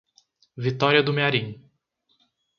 [0.57, 1.61] Vitória do Mearim